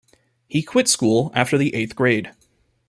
He 0.47 0.63
quit 0.63 0.87
school 0.87 1.31
after 1.35 1.59
the 1.59 1.75
eighth 1.75 1.95
grade. 1.95 2.31